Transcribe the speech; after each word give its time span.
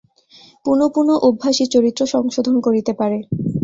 পুনঃপুন 0.65 1.07
অভ্যাসই 1.21 1.67
চরিত্র 1.73 2.01
সংশোধন 2.13 2.55
করিতে 2.65 2.91
পারে। 2.99 3.17